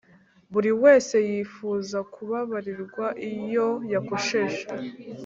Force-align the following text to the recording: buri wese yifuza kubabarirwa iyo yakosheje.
buri 0.51 0.71
wese 0.83 1.15
yifuza 1.29 1.97
kubabarirwa 2.13 3.05
iyo 3.31 3.67
yakosheje. 3.93 4.63